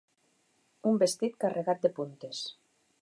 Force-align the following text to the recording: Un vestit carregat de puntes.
Un 0.91 0.97
vestit 1.03 1.37
carregat 1.45 1.85
de 1.85 1.93
puntes. 2.01 2.41